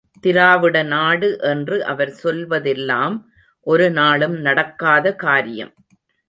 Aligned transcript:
திராவிடநாடு 0.23 1.27
என்று 1.41 1.77
அவர் 1.83 2.13
சொல்வதெல்லாம் 2.23 3.17
ஒரு 3.67 3.91
நாளும் 3.91 4.35
நடக்காத 4.39 5.13
காரியம். 5.15 5.73